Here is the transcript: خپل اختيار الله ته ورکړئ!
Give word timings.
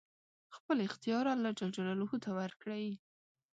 خپل 0.55 0.77
اختيار 0.87 1.25
الله 1.33 1.51
ته 2.25 2.31
ورکړئ! 2.39 2.87